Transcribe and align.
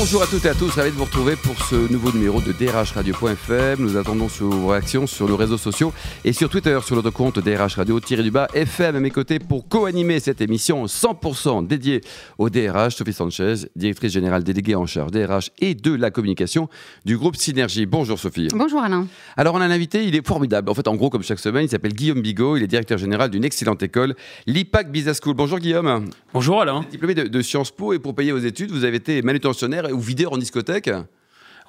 Bonjour 0.00 0.22
à 0.22 0.26
toutes 0.26 0.46
et 0.46 0.48
à 0.48 0.54
tous, 0.54 0.70
ravi 0.70 0.92
de 0.92 0.96
vous 0.96 1.04
retrouver 1.04 1.36
pour 1.36 1.62
ce 1.62 1.92
nouveau 1.92 2.10
numéro 2.10 2.40
de 2.40 2.52
drhradio.fm. 2.52 3.80
Nous 3.80 3.98
attendons 3.98 4.30
sur 4.30 4.46
vos 4.46 4.68
réactions 4.68 5.06
sur 5.06 5.28
nos 5.28 5.36
réseaux 5.36 5.58
sociaux 5.58 5.92
et 6.24 6.32
sur 6.32 6.48
Twitter 6.48 6.78
sur 6.82 6.96
notre 6.96 7.10
compte 7.10 7.38
DRH 7.38 7.74
Radio-du-bas 7.74 8.48
FM 8.54 8.96
à 8.96 9.00
mes 9.00 9.10
côtés 9.10 9.38
pour 9.38 9.68
co-animer 9.68 10.18
cette 10.18 10.40
émission 10.40 10.86
100% 10.86 11.66
dédiée 11.66 12.00
au 12.38 12.48
DRH. 12.48 12.96
Sophie 12.96 13.12
Sanchez, 13.12 13.66
directrice 13.76 14.12
générale 14.12 14.42
déléguée 14.42 14.74
en 14.74 14.86
charge 14.86 15.10
DRH 15.10 15.50
et 15.58 15.74
de 15.74 15.94
la 15.94 16.10
communication 16.10 16.70
du 17.04 17.18
groupe 17.18 17.36
Synergie. 17.36 17.84
Bonjour 17.84 18.18
Sophie. 18.18 18.48
Bonjour 18.54 18.80
Alain. 18.80 19.06
Alors 19.36 19.54
on 19.54 19.60
a 19.60 19.66
un 19.66 19.70
invité, 19.70 20.06
il 20.06 20.16
est 20.16 20.26
formidable. 20.26 20.70
En 20.70 20.74
fait, 20.74 20.88
en 20.88 20.96
gros, 20.96 21.10
comme 21.10 21.22
chaque 21.22 21.40
semaine, 21.40 21.64
il 21.66 21.68
s'appelle 21.68 21.92
Guillaume 21.92 22.22
Bigot, 22.22 22.56
il 22.56 22.62
est 22.62 22.68
directeur 22.68 22.96
général 22.96 23.28
d'une 23.28 23.44
excellente 23.44 23.82
école, 23.82 24.14
l'IPAC 24.46 24.90
Business 24.90 25.20
School. 25.22 25.34
Bonjour 25.34 25.58
Guillaume. 25.58 26.06
Bonjour 26.32 26.62
Alain. 26.62 26.86
Diplômé 26.90 27.14
de, 27.14 27.24
de 27.24 27.42
Sciences 27.42 27.70
Po 27.70 27.92
et 27.92 27.98
pour 27.98 28.14
payer 28.14 28.32
vos 28.32 28.38
études, 28.38 28.70
vous 28.70 28.84
avez 28.84 28.96
été 28.96 29.20
manutentionnaire 29.20 29.89
ou 29.92 30.00
videur 30.00 30.32
en 30.32 30.38
discothèque 30.38 30.90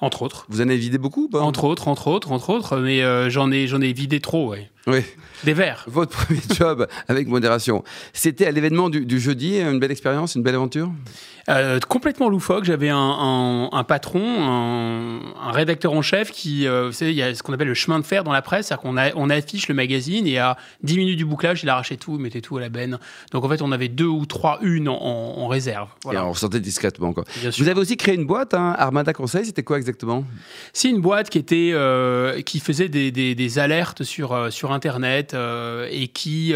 Entre 0.00 0.22
autres. 0.22 0.46
Vous 0.48 0.60
en 0.60 0.64
avez 0.64 0.76
vidé 0.76 0.98
beaucoup 0.98 1.28
pas 1.28 1.40
Entre 1.40 1.64
autres, 1.64 1.88
entre 1.88 2.08
autres, 2.08 2.32
entre 2.32 2.50
autres, 2.50 2.78
mais 2.78 3.02
euh, 3.02 3.30
j'en 3.30 3.50
ai, 3.50 3.66
j'en 3.66 3.80
ai 3.80 3.92
vidé 3.92 4.20
trop, 4.20 4.50
ouais. 4.50 4.70
Oui. 4.86 5.00
Des 5.44 5.52
verres. 5.52 5.84
Votre 5.86 6.16
premier 6.16 6.40
job, 6.54 6.86
avec 7.08 7.28
modération, 7.28 7.84
c'était 8.12 8.46
à 8.46 8.50
l'événement 8.50 8.90
du, 8.90 9.06
du 9.06 9.20
jeudi, 9.20 9.60
une 9.60 9.78
belle 9.78 9.92
expérience, 9.92 10.34
une 10.34 10.42
belle 10.42 10.56
aventure? 10.56 10.90
Euh, 11.48 11.80
complètement 11.80 12.28
loufoque. 12.28 12.64
J'avais 12.64 12.88
un, 12.90 12.96
un- 12.96 13.68
un 13.72 13.84
patron, 13.84 14.22
un, 14.22 15.20
un 15.40 15.50
rédacteur 15.52 15.92
en 15.92 16.02
chef 16.02 16.30
qui, 16.30 16.66
euh, 16.66 16.86
vous 16.86 16.92
savez, 16.92 17.10
il 17.10 17.16
y 17.16 17.22
a 17.22 17.34
ce 17.34 17.42
qu'on 17.42 17.52
appelle 17.52 17.68
le 17.68 17.74
chemin 17.74 17.98
de 17.98 18.04
fer 18.04 18.22
dans 18.24 18.32
la 18.32 18.42
presse, 18.42 18.66
c'est-à-dire 18.68 18.82
qu'on 18.82 18.96
on 19.22 19.30
affiche 19.30 19.68
le 19.68 19.74
magazine 19.74 20.26
et 20.26 20.38
à 20.38 20.56
10 20.82 20.96
minutes 20.98 21.16
du 21.18 21.24
bouclage, 21.24 21.62
il 21.62 21.68
arrachait 21.68 21.96
tout, 21.96 22.14
il 22.16 22.22
mettait 22.22 22.40
tout 22.40 22.56
à 22.56 22.60
la 22.60 22.68
benne. 22.68 22.98
Donc 23.32 23.44
en 23.44 23.48
fait, 23.48 23.60
on 23.62 23.72
avait 23.72 23.88
deux 23.88 24.06
ou 24.06 24.24
trois 24.26 24.58
unes 24.62 24.88
en, 24.88 25.46
réserve. 25.48 25.88
Et 26.12 26.16
on 26.16 26.34
sortait 26.34 26.60
discrètement. 26.60 27.12
Quoi. 27.12 27.24
Vous 27.58 27.68
avez 27.68 27.80
aussi 27.80 27.96
créé 27.96 28.14
une 28.14 28.26
boîte, 28.26 28.54
hein, 28.54 28.74
Armada 28.78 29.12
Conseil, 29.12 29.44
c'était 29.44 29.62
quoi 29.64 29.76
exactement? 29.78 30.24
C'est 30.72 30.88
une 30.90 31.00
boîte 31.00 31.28
qui 31.28 31.38
était 31.38 31.70
euh, 31.72 32.40
qui 32.42 32.60
faisait 32.60 32.88
des, 32.88 33.10
des- 33.10 33.34
des 33.34 33.58
alertes 33.58 34.04
sur 34.04 34.52
sur 34.52 34.72
internet 34.72 35.36
et 35.90 36.08
qui 36.08 36.54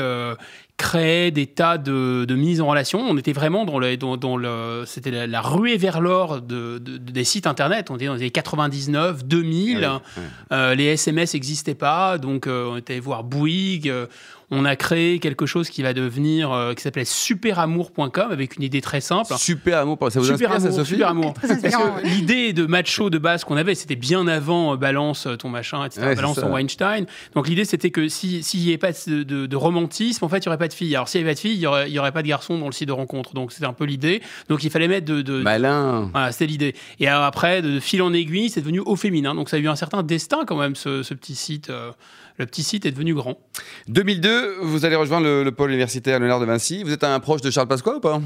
créait 0.77 1.31
des 1.31 1.47
tas 1.47 1.79
de, 1.79 2.27
de 2.27 2.35
mises 2.35 2.61
en 2.61 2.67
relation. 2.67 3.01
On 3.01 3.17
était 3.17 3.33
vraiment 3.33 3.65
dans 3.65 3.79
le 3.79 3.97
dans, 3.97 4.17
dans 4.19 4.37
le 4.37 4.83
c'était 4.87 5.11
la, 5.11 5.27
la 5.27 5.41
ruée 5.41 5.79
vers 5.79 6.01
l'or 6.03 6.43
de, 6.43 6.79
de- 6.79 6.99
des 6.99 7.25
sites 7.25 7.47
internet. 7.47 7.91
On 7.91 7.97
était 7.97 8.07
dans 8.07 8.15
les 8.15 8.21
années 8.21 8.31
99, 8.31 9.25
2000. 9.25 9.85
Ah 9.85 10.03
oui, 10.17 10.23
Euh, 10.53 10.75
les 10.75 10.85
SMS 10.85 11.33
n'existaient 11.35 11.75
pas, 11.75 12.19
donc 12.19 12.47
euh, 12.47 12.69
on 12.71 12.77
était 12.77 12.93
allé 12.95 13.01
voir 13.01 13.25
Bouygues. 13.25 13.91
Euh, 14.52 14.56
on 14.58 14.64
a 14.64 14.77
créé 14.77 15.19
quelque 15.19 15.47
chose 15.47 15.70
qui 15.70 15.83
va 15.83 15.92
devenir 15.92 16.52
euh, 16.52 16.75
qui 16.75 16.83
s'appelait 16.83 17.05
superamour.com 17.05 18.30
avec 18.30 18.56
une 18.56 18.62
idée 18.62 18.80
très 18.80 19.00
simple. 19.00 19.34
Super 19.36 19.78
amour, 19.78 19.98
ça 20.11 20.20
vous 20.20 20.27
Super 20.27 20.52
inspire 20.52 20.61
ça 20.61 20.66
amour, 20.69 20.78
Sophie 20.78 20.92
super 20.94 21.08
amour. 21.08 21.34
Très 21.34 21.48
Parce 21.48 21.61
que 21.75 22.06
l'idée 22.06 22.52
de 22.52 22.67
macho 22.67 23.11
de 23.11 23.19
base 23.19 23.44
qu'on 23.44 23.56
avait, 23.56 23.74
c'était 23.74 23.97
bien 23.97 24.27
avant 24.28 24.72
euh, 24.74 24.77
balance 24.77 25.27
ton 25.39 25.48
machin, 25.48 25.84
etc. 25.84 26.06
Ouais, 26.06 26.14
balance 26.14 26.36
ton 26.36 26.52
Weinstein. 26.52 27.06
Donc 27.34 27.48
l'idée 27.48 27.64
c'était 27.64 27.91
que 27.91 28.08
si- 28.08 28.42
s'il 28.42 28.61
n'y 28.61 28.69
avait 28.69 28.78
pas 28.78 28.92
de, 28.92 29.22
de- 29.22 29.47
de 29.47 29.56
romantisme, 29.56 30.24
en 30.24 30.28
fait, 30.28 30.39
il 30.39 30.42
n'y 30.42 30.48
aurait 30.48 30.58
pas 30.58 30.69
de 30.69 30.72
filles. 30.74 30.94
Alors 30.94 31.08
s'il 31.08 31.20
n'y 31.20 31.24
avait 31.24 31.33
pas 31.33 31.34
de 31.36 31.41
filles, 31.41 31.55
il 31.55 31.58
n'y 31.61 31.67
aurait, 31.67 31.89
il 31.91 31.94
y 31.94 31.98
aurait 31.98 32.12
pas 32.12 32.22
de 32.22 32.28
garçons 32.28 32.58
dans 32.58 32.67
le 32.67 32.72
site 32.72 32.89
de 32.89 32.92
rencontre. 32.92 33.34
Donc 33.34 33.52
c'était 33.52 33.67
un 33.67 33.72
peu 33.72 33.84
l'idée. 33.84 34.22
Donc 34.48 34.64
il 34.64 34.70
fallait 34.70 34.89
mettre 34.89 35.06
de. 35.06 35.22
de- 35.22 35.42
Malin. 35.42 36.08
voilà, 36.12 36.33
c'était 36.33 36.47
l'idée. 36.47 36.74
Et 37.00 37.08
alors, 37.08 37.24
après, 37.24 37.62
de 37.62 37.80
fil 37.80 38.02
en 38.02 38.12
aiguille, 38.12 38.50
c'est 38.50 38.61
devenu 38.61 38.80
au 38.80 38.97
féminin. 38.97 39.34
Donc 39.34 39.48
ça 39.48 39.56
a 39.56 39.61
eu 39.61 39.69
un 39.69 39.77
certain 39.77 40.02
destin 40.02 40.44
quand 40.47 40.56
même, 40.56 40.74
ce, 40.77 41.02
ce 41.02 41.14
petit 41.14 41.34
site. 41.34 41.70
euh, 41.70 41.91
le 42.39 42.47
petit 42.47 42.62
site 42.62 42.87
est 42.87 42.91
devenu 42.92 43.15
grand. 43.15 43.39
2002, 43.89 44.56
vous 44.62 44.84
allez 44.84 44.97
rejoindre 44.97 45.27
le, 45.27 45.42
le 45.45 45.53
pôle 45.53 45.70
universitaire 45.70 46.19
Léonard 46.20 46.41
de 46.41 46.47
Vinci. 46.47 46.83
Vous 46.83 46.92
êtes 46.92 47.05
un 47.05 47.19
proche 47.20 47.41
de 47.41 47.51
Charles 47.51 47.69
Pasqua 47.69 47.97
ou 47.97 48.01
pas? 48.01 48.20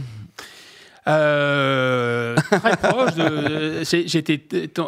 Euh, 1.09 2.37
très 2.37 2.77
proche 2.77 3.15
de. 3.15 3.81
c'est- 3.85 4.07
J'étais. 4.07 4.41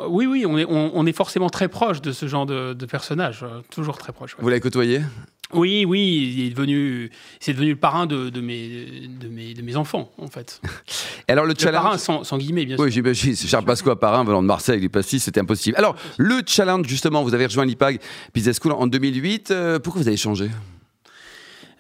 Oui, 0.09 0.27
oui, 0.27 0.45
on 0.47 0.59
est, 0.59 0.65
on, 0.67 0.91
on 0.95 1.07
est 1.07 1.13
forcément 1.17 1.49
très 1.49 1.69
proche 1.69 2.03
de 2.03 2.13
ce 2.13 2.27
genre 2.27 2.45
de, 2.47 2.75
de 2.75 2.87
personnage. 2.87 3.43
euh, 3.43 3.61
Toujours 3.71 3.97
très 3.99 4.13
proche. 4.13 4.35
ouais. 4.35 4.43
Vous 4.43 4.49
l'avez 4.49 4.61
côtoyé? 4.61 5.01
Oui, 5.53 5.85
oui, 5.87 6.35
il 6.37 6.47
est 6.47 6.51
devenu. 6.51 7.11
C'est 7.41 7.53
devenu 7.53 7.71
le 7.71 7.77
parrain 7.77 8.07
de, 8.07 8.31
de 8.31 8.41
mes, 8.41 9.07
de, 9.21 9.29
mes, 9.29 9.55
de 9.55 9.63
mes 9.63 9.77
enfants, 9.77 10.11
en 10.19 10.29
fait. 10.29 10.61
Et 11.29 11.33
alors 11.33 11.45
le 11.45 11.51
Le 11.51 11.55
parrain 11.55 11.83
challenge 11.91 12.01
sans, 12.01 12.25
sans 12.25 12.39
guillemets, 12.39 12.65
bien 12.65 12.77
sûr. 12.77 12.85
Oui, 12.85 12.91
j'imagine. 12.91 13.37
Charles 13.37 13.65
Pasqua, 13.65 13.97
parrain, 13.97 14.25
venant 14.25 14.43
de 14.43 14.47
Marseille, 14.47 14.81
du 14.81 14.89
Pastis, 14.89 15.23
c'était 15.23 15.41
impossible. 15.41 15.77
Alors, 15.77 15.97
le 16.19 16.41
challenge, 16.47 16.87
justement, 16.89 17.23
vous 17.23 17.35
avez 17.35 17.47
rejoint 17.47 17.65
l'IPAG 17.65 18.01
Business 18.35 18.59
School 18.63 18.73
en 18.73 18.87
2008. 18.87 19.51
euh, 19.51 19.79
pourquoi 19.79 20.03
vous 20.03 20.09
avez 20.09 20.17
changé? 20.17 20.49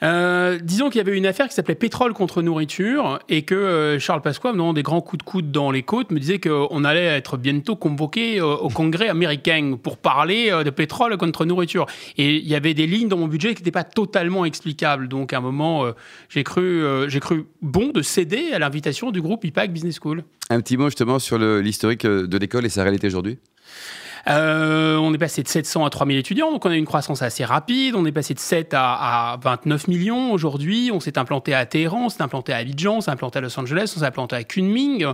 Euh, 0.02 0.58
disons 0.60 0.90
qu'il 0.90 0.98
y 0.98 1.00
avait 1.00 1.16
une 1.16 1.26
affaire 1.26 1.48
qui 1.48 1.54
s'appelait 1.54 1.76
pétrole 1.76 2.12
contre 2.12 2.42
nourriture 2.42 3.20
et 3.28 3.42
que 3.42 3.54
euh, 3.54 3.98
Charles 4.00 4.20
Pasqua, 4.20 4.50
donnant 4.50 4.72
des 4.72 4.82
grands 4.82 5.00
coups 5.00 5.18
de 5.18 5.22
coude 5.22 5.52
dans 5.52 5.70
les 5.70 5.82
côtes, 5.82 6.10
me 6.10 6.18
disait 6.18 6.40
qu'on 6.40 6.84
allait 6.84 7.04
être 7.04 7.36
bientôt 7.36 7.76
convoqué 7.76 8.40
euh, 8.40 8.56
au 8.56 8.68
Congrès 8.68 9.08
américain 9.08 9.76
pour 9.80 9.98
parler 9.98 10.50
de 10.64 10.70
pétrole 10.70 11.16
contre 11.16 11.44
nourriture. 11.44 11.86
Et 12.18 12.36
il 12.36 12.48
y 12.48 12.54
avait 12.54 12.74
des 12.74 12.86
lignes 12.86 13.08
dans 13.08 13.16
mon 13.16 13.28
budget 13.28 13.54
qui 13.54 13.62
n'étaient 13.62 13.70
pas 13.70 13.84
totalement 13.84 14.44
explicables. 14.44 15.08
Donc 15.08 15.32
à 15.32 15.38
un 15.38 15.40
moment, 15.40 15.84
j'ai 16.28 16.42
cru, 16.42 16.84
bon 17.60 17.88
de 17.88 18.02
céder 18.02 18.52
à 18.52 18.58
l'invitation 18.58 19.10
du 19.10 19.20
groupe 19.20 19.44
IPAC 19.44 19.72
Business 19.72 19.98
School. 20.00 20.24
Un 20.50 20.60
petit 20.60 20.76
mot, 20.76 20.86
justement, 20.86 21.18
sur 21.18 21.38
l'historique 21.38 22.06
de 22.06 22.38
l'école 22.38 22.66
et 22.66 22.68
sa 22.68 22.82
réalité 22.82 23.06
aujourd'hui? 23.06 23.38
Euh, 24.28 24.96
on 24.96 25.12
est 25.14 25.18
passé 25.18 25.42
de 25.42 25.48
700 25.48 25.84
à 25.84 25.90
3000 25.90 26.16
étudiants, 26.18 26.52
donc 26.52 26.64
on 26.64 26.70
a 26.70 26.76
une 26.76 26.84
croissance 26.84 27.22
assez 27.22 27.44
rapide. 27.44 27.94
On 27.96 28.04
est 28.06 28.12
passé 28.12 28.34
de 28.34 28.38
7 28.38 28.72
à, 28.74 29.32
à 29.32 29.36
29 29.42 29.88
millions 29.88 30.32
aujourd'hui. 30.32 30.90
On 30.92 31.00
s'est 31.00 31.18
implanté 31.18 31.54
à 31.54 31.66
Téhéran, 31.66 32.06
on 32.06 32.08
s'est 32.08 32.22
implanté 32.22 32.52
à 32.52 32.58
Abidjan, 32.58 32.96
on 32.96 33.00
s'est 33.00 33.10
implanté 33.10 33.38
à 33.38 33.42
Los 33.42 33.58
Angeles, 33.58 33.92
on 33.96 34.00
s'est 34.00 34.06
implanté 34.06 34.36
à 34.36 34.44
Kunming. 34.44 35.06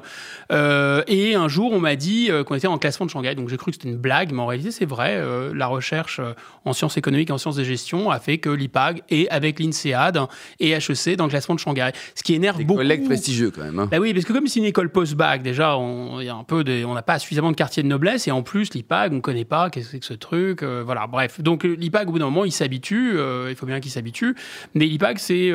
Euh, 0.52 1.02
et 1.06 1.34
un 1.34 1.48
jour, 1.48 1.72
on 1.72 1.80
m'a 1.80 1.96
dit 1.96 2.28
euh, 2.30 2.44
qu'on 2.44 2.54
était 2.54 2.66
en 2.66 2.76
classement 2.78 3.06
de 3.06 3.10
Shanghai. 3.10 3.34
Donc 3.34 3.48
j'ai 3.48 3.56
cru 3.56 3.70
que 3.70 3.76
c'était 3.78 3.88
une 3.88 3.96
blague, 3.96 4.32
mais 4.32 4.40
en 4.42 4.46
réalité, 4.46 4.70
c'est 4.70 4.84
vrai. 4.86 5.22
La 5.54 5.66
recherche 5.66 6.20
en 6.64 6.72
sciences 6.72 6.96
économiques 6.96 7.30
et 7.30 7.32
en 7.32 7.38
sciences 7.38 7.56
de 7.56 7.64
gestion 7.64 8.10
a 8.10 8.18
fait 8.20 8.38
que 8.38 8.50
l'IPAG 8.50 9.02
est 9.10 9.28
avec 9.30 9.58
l'INSEAD 9.58 10.18
et 10.60 10.72
HEC 10.72 11.16
dans 11.16 11.24
le 11.24 11.30
classement 11.30 11.54
de 11.54 11.60
Shanghai. 11.60 11.90
Ce 12.14 12.22
qui 12.22 12.34
énerve 12.34 12.58
Des 12.58 12.64
beaucoup. 12.64 12.78
collègues 12.80 13.04
prestigieux, 13.06 13.50
quand 13.50 13.62
même. 13.62 13.78
hein. 13.78 13.88
Bah 13.90 13.98
oui, 14.00 14.12
parce 14.12 14.24
que 14.26 14.32
comme 14.32 14.46
c'est 14.46 14.58
une 14.60 14.66
école 14.66 14.90
post-bac, 14.90 15.42
déjà, 15.42 15.76
on 15.78 16.20
n'a 16.20 17.02
pas 17.02 17.18
suffisamment 17.18 17.50
de 17.50 17.56
quartier 17.56 17.82
de 17.82 17.88
noblesse, 17.88 18.28
et 18.28 18.30
en 18.30 18.42
plus, 18.42 18.74
l'IPAG, 18.74 18.97
on 19.10 19.16
ne 19.16 19.20
connaît 19.20 19.44
pas, 19.44 19.70
qu'est-ce 19.70 19.86
que 19.86 19.90
c'est 19.92 19.98
que 20.00 20.06
ce 20.06 20.14
truc, 20.14 20.62
euh, 20.62 20.82
voilà, 20.84 21.06
bref. 21.06 21.40
Donc 21.40 21.64
euh, 21.64 21.74
l'IPAG, 21.78 22.08
au 22.08 22.12
bout 22.12 22.18
d'un 22.18 22.26
moment, 22.26 22.44
il 22.44 22.52
s'habitue, 22.52 23.12
euh, 23.16 23.46
il 23.50 23.56
faut 23.56 23.66
bien 23.66 23.80
qu'il 23.80 23.90
s'habitue, 23.92 24.34
mais 24.74 24.86
l'IPAG, 24.86 25.18
c'est... 25.18 25.52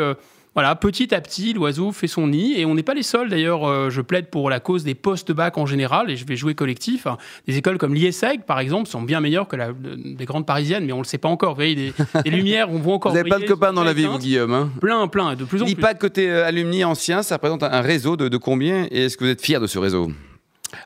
voilà, 0.56 0.76
petit 0.76 1.16
à 1.16 1.20
petit, 1.20 1.52
l'oiseau 1.54 1.92
fait 1.92 2.06
son 2.08 2.28
nid, 2.28 2.54
et 2.60 2.66
on 2.66 2.76
n'est 2.76 2.84
pas 2.84 2.94
les 2.94 3.02
seuls. 3.02 3.28
D'ailleurs, 3.28 3.68
euh, 3.68 3.90
je 3.90 4.02
plaide 4.02 4.28
pour 4.30 4.52
la 4.52 4.60
cause 4.60 4.84
des 4.84 4.94
post-bac 4.94 5.58
en 5.58 5.66
général, 5.66 6.12
et 6.12 6.16
je 6.16 6.28
vais 6.28 6.36
jouer 6.36 6.54
collectif. 6.54 7.08
hein. 7.08 7.18
Des 7.48 7.58
écoles 7.58 7.80
comme 7.80 7.96
l'IESEG, 7.96 8.44
par 8.44 8.60
exemple, 8.60 8.88
sont 8.88 9.02
bien 9.02 9.20
meilleures 9.20 9.48
que 9.48 9.56
la, 9.56 9.70
des 9.74 10.26
grandes 10.26 10.46
parisiennes, 10.46 10.86
mais 10.86 10.92
on 10.94 10.98
ne 10.98 11.02
le 11.04 11.08
sait 11.08 11.18
pas 11.18 11.30
encore. 11.30 11.54
Vous 11.54 11.56
voyez, 11.56 11.74
des, 11.74 11.94
des 12.24 12.30
lumières, 12.30 12.70
on 12.70 12.78
voit 12.78 12.94
encore. 12.94 13.12
Vous 13.14 13.18
n'avez 13.18 13.32
pas 13.32 13.40
de 13.40 13.48
copains 13.48 13.74
dans 13.74 13.84
la 13.84 13.94
vie, 13.94 14.06
vous. 14.06 14.20
Guillaume 14.20 14.54
hein? 14.54 14.70
Plein, 14.80 15.08
plein, 15.08 15.34
de 15.34 15.44
plus 15.44 15.60
en 15.60 15.66
plus. 15.66 15.74
L'IPAG 15.74 15.98
côté 15.98 16.30
euh, 16.30 16.46
alumni 16.46 16.84
ancien, 16.84 17.24
ça 17.24 17.38
représente 17.38 17.64
un- 17.64 17.72
un 17.72 17.82
réseau 17.82 18.16
de, 18.16 18.28
de 18.30 18.38
combien? 18.38 18.86
Et 18.92 19.06
est-ce 19.06 19.18
que 19.18 19.24
vous 19.24 19.32
êtes 19.32 19.42
fier 19.42 19.60
de 19.60 19.66
ce 19.66 19.80
réseau? 19.80 20.12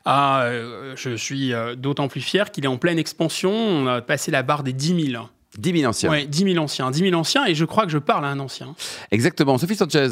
Ah, 0.04 0.42
euh, 0.44 0.94
je 0.96 1.16
suis 1.16 1.52
euh, 1.52 1.74
d'autant 1.74 2.08
plus 2.08 2.20
fier 2.20 2.50
qu'il 2.50 2.64
est 2.64 2.68
en 2.68 2.76
pleine 2.78 2.98
expansion. 2.98 3.50
On 3.52 3.86
a 3.86 4.00
passé 4.00 4.30
la 4.30 4.42
barre 4.42 4.62
des 4.62 4.72
10 4.72 5.12
000. 5.12 5.24
10 5.58 5.78
000 5.80 5.88
anciens. 5.90 6.10
Ouais, 6.10 6.26
10 6.26 6.52
000 6.52 6.62
anciens. 6.62 6.90
10 6.90 7.00
000 7.00 7.14
anciens, 7.14 7.44
et 7.46 7.54
je 7.54 7.64
crois 7.64 7.84
que 7.84 7.90
je 7.90 7.98
parle 7.98 8.24
à 8.24 8.28
un 8.28 8.38
ancien. 8.38 8.76
Exactement. 9.10 9.58
Sophie 9.58 9.74
Sanchez. 9.74 10.10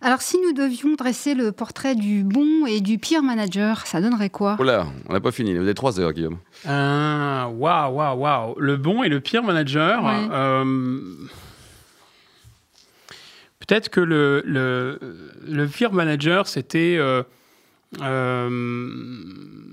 Alors, 0.00 0.22
si 0.22 0.38
nous 0.38 0.52
devions 0.54 0.94
dresser 0.94 1.34
le 1.34 1.52
portrait 1.52 1.94
du 1.94 2.22
bon 2.24 2.64
et 2.66 2.80
du 2.80 2.96
pire 2.96 3.22
manager, 3.22 3.86
ça 3.86 4.00
donnerait 4.00 4.30
quoi? 4.30 4.56
Oh 4.58 4.62
là, 4.62 4.86
on 5.08 5.12
n'a 5.12 5.20
pas 5.20 5.32
fini. 5.32 5.52
Vous 5.54 5.60
avez 5.62 5.74
3 5.74 6.00
heures, 6.00 6.12
Guillaume. 6.12 6.38
Ah, 6.66 7.48
Waouh, 7.52 7.94
waouh, 7.96 8.18
waouh. 8.18 8.54
Le 8.58 8.76
bon 8.76 9.02
et 9.02 9.08
le 9.10 9.20
pire 9.20 9.42
manager. 9.42 10.02
Ouais. 10.04 10.28
euh, 10.32 10.64
Peut-être 13.58 13.90
que 13.90 14.00
le, 14.00 14.42
le, 14.46 14.98
le 15.46 15.66
pire 15.66 15.92
manager, 15.92 16.46
c'était. 16.46 16.96
euh, 16.98 17.22
euh, 18.00 18.48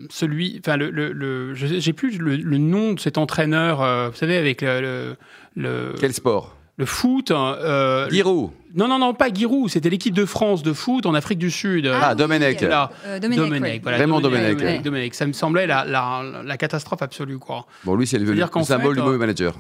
celui, 0.10 0.60
enfin 0.60 0.78
le, 0.78 0.90
le, 0.90 1.12
le- 1.12 1.54
je- 1.54 1.80
j'ai 1.80 1.94
plus 1.94 2.18
le, 2.18 2.36
le 2.38 2.58
nom 2.58 2.94
de 2.94 3.00
cet 3.00 3.18
entraîneur, 3.18 3.82
euh, 3.82 4.10
vous 4.10 4.16
savez 4.16 4.38
avec 4.38 4.62
le 4.62 4.80
le, 4.82 5.16
le, 5.56 5.96
Quel 6.00 6.14
sport? 6.14 6.56
le 6.78 6.86
foot. 6.86 7.32
hein, 7.32 7.56
euh, 7.62 8.10
Giroud. 8.10 8.52
non 8.76 8.88
non 8.88 9.00
non 9.00 9.14
pas 9.14 9.32
Giroud, 9.34 9.70
c'était 9.70 9.90
l'équipe 9.90 10.14
de 10.14 10.26
France 10.26 10.64
de 10.64 10.74
foot 10.74 11.06
en 11.06 11.14
Afrique 11.14 11.40
du 11.40 11.50
Sud. 11.52 11.88
Ah, 11.88 12.10
oui, 12.12 12.16
Domenech. 12.18 12.62
euh, 12.64 12.70
Là. 12.70 12.92
euh, 13.06 13.20
Domenech, 13.20 13.82
voilà, 13.82 13.98
Raymond 13.98 14.20
Domenech, 14.22 14.58
Domenech. 14.58 14.82
Domenech, 14.82 15.14
Ça 15.16 15.26
me 15.26 15.34
semblait 15.34 15.68
la, 15.68 15.86
la, 15.86 16.24
la 16.44 16.58
catastrophe 16.58 17.02
absolue 17.02 17.38
quoi. 17.40 17.66
Bon, 17.84 17.96
lui, 17.96 18.06
c'est 18.08 18.20
le, 18.20 18.26
symbole 18.64 18.96
fait, 18.96 19.02
du 19.02 19.06
mauvais 19.06 19.16
euh, 19.16 19.20
manager. 19.20 19.56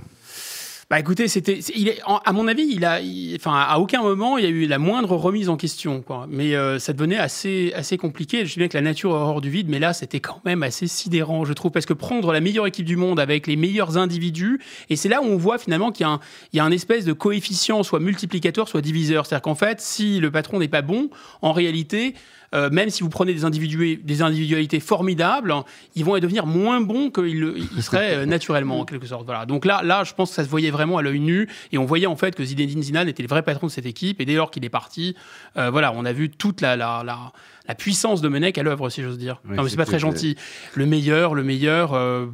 Bah 0.88 1.00
écoutez, 1.00 1.28
c'était, 1.28 1.62
à 2.06 2.32
mon 2.32 2.48
avis, 2.48 2.68
il 2.70 2.86
a, 2.86 3.00
enfin, 3.36 3.56
à 3.56 3.80
aucun 3.80 4.04
moment 4.04 4.38
il 4.38 4.44
y 4.44 4.48
a 4.48 4.52
eu 4.52 4.68
la 4.68 4.78
moindre 4.78 5.16
remise 5.16 5.50
en 5.50 5.58
question, 5.58 6.04
quoi. 6.04 6.28
Mais 6.30 6.56
euh, 6.56 6.78
ça 6.78 6.94
devenait 6.94 7.18
assez, 7.18 7.74
assez 7.76 7.98
compliqué. 7.98 8.46
Je 8.46 8.54
sais 8.54 8.60
bien 8.60 8.68
que 8.68 8.78
la 8.78 8.84
nature 8.84 9.10
est 9.10 9.16
hors 9.16 9.42
du 9.42 9.50
vide, 9.50 9.68
mais 9.68 9.80
là, 9.80 9.94
c'était 9.94 10.20
quand 10.20 10.42
même 10.46 10.62
assez 10.62 10.86
sidérant, 10.86 11.44
je 11.44 11.54
trouve, 11.54 11.72
parce 11.72 11.88
que 11.88 11.94
prendre 11.94 12.32
la 12.32 12.40
meilleure 12.40 12.68
équipe 12.68 12.86
du 12.86 12.98
monde 12.98 13.20
avec 13.20 13.48
les 13.48 13.56
meilleurs 13.56 13.98
individus, 13.98 14.62
et 14.92 14.96
c'est 14.96 15.10
là 15.10 15.24
où 15.24 15.26
on 15.26 15.38
voit 15.38 15.58
finalement 15.58 15.92
qu'il 15.92 16.06
y 16.06 16.08
a 16.08 16.12
un, 16.12 16.20
il 16.54 16.58
y 16.58 16.60
a 16.60 16.64
un 16.64 16.72
espèce 16.72 17.04
de 17.04 17.14
coefficient, 17.14 17.82
soit 17.82 18.00
multiplicateur, 18.00 18.70
soit 18.70 18.82
diviseur. 18.82 19.26
C'est-à-dire 19.26 19.42
qu'en 19.42 19.56
fait, 19.56 19.82
si 19.82 20.20
le 20.20 20.30
patron 20.30 20.60
n'est 20.60 20.68
pas 20.68 20.84
bon, 20.84 21.10
en 21.42 21.52
réalité, 21.52 22.14
euh, 22.56 22.69
même 22.72 22.90
si 22.90 23.04
vous 23.04 23.10
prenez 23.10 23.34
des, 23.34 23.96
des 23.98 24.22
individualités 24.22 24.80
formidables, 24.80 25.54
ils 25.96 26.06
vont 26.06 26.18
devenir 26.18 26.46
moins 26.46 26.81
bons 26.81 27.12
qu'ils 27.12 27.63
seraient 27.81 28.16
euh, 28.16 28.25
naturellement, 28.25 28.80
en 28.80 28.86
quelque 28.86 29.07
sorte. 29.07 29.25
Voilà. 29.25 29.46
Donc 29.46 29.66
là, 29.66 29.81
là, 29.84 30.04
je 30.04 30.13
pense 30.13 30.30
que 30.30 30.36
ça 30.36 30.44
se 30.44 30.50
voyait 30.50 30.72
vraiment 30.72 30.98
à 30.98 31.02
l'œil 31.02 31.19
nu, 31.19 31.50
et 31.72 31.78
on 31.78 31.86
voyait 31.86 32.07
en 32.07 32.16
fait 32.16 32.34
que 32.34 32.44
Zinedine 32.44 32.81
Zidane 32.81 33.10
était 33.10 33.24
le 33.24 33.30
vrai 33.30 33.44
patron 33.44 33.68
de 33.68 33.72
cette 33.72 33.86
équipe, 33.86 34.22
et 34.22 34.25
dès 34.25 34.36
lors 34.36 34.52
qu'il 34.52 34.63
est 34.63 34.69
parti, 34.69 35.16
euh, 35.57 35.69
voilà, 35.69 35.92
on 35.96 36.06
a 36.06 36.13
vu 36.13 36.30
toute 36.30 36.62
la, 36.62 36.75
la, 36.75 37.04
la 37.06 37.34
la 37.68 37.75
puissance 37.75 38.22
de 38.22 38.30
Menec 38.30 38.58
à 38.58 38.63
l'œuvre, 38.63 38.90
si 38.90 39.01
j'ose 39.01 39.18
dire. 39.18 39.42
non, 39.46 39.63
mais 39.63 39.69
c'est 39.69 39.78
pas 39.78 39.86
très 39.86 40.00
gentil. 40.00 40.36
Le 40.75 40.86
meilleur, 40.86 41.34
le 41.34 41.44
meilleur, 41.44 41.94
euh, 41.94 42.28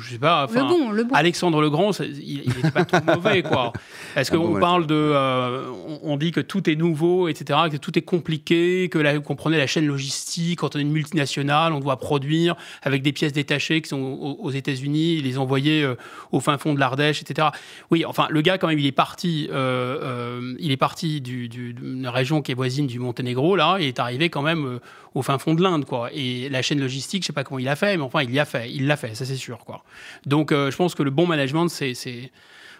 je 0.00 0.12
sais 0.12 0.18
pas. 0.18 0.46
Le 0.52 0.60
bon, 0.60 0.90
le 0.90 1.04
bon. 1.04 1.14
Alexandre 1.14 1.60
le 1.60 1.70
Grand, 1.70 1.90
il 2.00 2.52
n'est 2.62 2.70
pas 2.70 2.84
tout 2.84 2.96
mauvais, 3.06 3.42
quoi. 3.42 3.72
Est-ce 4.14 4.32
ah 4.32 4.36
qu'on 4.36 4.58
parle 4.60 4.86
de. 4.86 4.94
Euh, 4.94 5.64
on 6.02 6.16
dit 6.16 6.30
que 6.30 6.40
tout 6.40 6.70
est 6.70 6.76
nouveau, 6.76 7.28
etc., 7.28 7.58
que 7.70 7.76
tout 7.76 7.98
est 7.98 8.02
compliqué, 8.02 8.88
que 8.88 9.18
qu'on 9.18 9.36
prenait 9.36 9.58
la 9.58 9.65
chaîne 9.66 9.86
logistique, 9.86 10.60
quand 10.60 10.76
on 10.76 10.78
est 10.78 10.82
une 10.82 10.92
multinationale, 10.92 11.72
on 11.72 11.80
doit 11.80 11.98
produire 11.98 12.56
avec 12.82 13.02
des 13.02 13.12
pièces 13.12 13.32
détachées 13.32 13.82
qui 13.82 13.88
sont 13.88 14.00
aux, 14.00 14.50
États-Unis, 14.50 15.20
les 15.20 15.38
envoyer 15.38 15.82
euh, 15.82 15.96
au 16.32 16.40
fin 16.40 16.58
fond 16.58 16.74
de 16.74 16.80
l'Ardèche, 16.80 17.22
etc. 17.22 17.48
Oui, 17.90 18.04
enfin, 18.04 18.26
le 18.30 18.40
gars, 18.40 18.58
quand 18.58 18.68
même, 18.68 18.78
il 18.78 18.86
est 18.86 18.92
parti, 18.92 19.48
euh, 19.52 20.54
il 20.58 20.70
est 20.70 20.76
parti 20.76 21.20
d'une 21.20 22.08
région 22.08 22.42
qui 22.42 22.52
est 22.52 22.54
voisine 22.54 22.86
du 22.86 22.98
Monténégro, 22.98 23.56
là, 23.56 23.76
et 23.80 23.88
est 23.88 23.98
arrivé 23.98 24.30
quand 24.30 24.42
même 24.42 24.80
au 25.16 25.22
fin 25.22 25.38
fond 25.38 25.54
de 25.54 25.62
l'Inde, 25.62 25.86
quoi. 25.86 26.10
Et 26.12 26.48
la 26.50 26.62
chaîne 26.62 26.78
logistique, 26.78 27.22
je 27.22 27.28
sais 27.28 27.32
pas 27.32 27.42
comment 27.42 27.58
il 27.58 27.68
a 27.68 27.74
fait, 27.76 27.96
mais 27.96 28.02
enfin, 28.02 28.22
il 28.22 28.30
y 28.32 28.38
a 28.38 28.44
fait, 28.44 28.70
il 28.70 28.86
l'a 28.86 28.96
fait, 28.96 29.14
ça 29.14 29.24
c'est 29.24 29.36
sûr, 29.36 29.58
quoi. 29.58 29.82
Donc, 30.26 30.52
euh, 30.52 30.70
je 30.70 30.76
pense 30.76 30.94
que 30.94 31.02
le 31.02 31.10
bon 31.10 31.26
management, 31.26 31.68
c'est 31.68 31.94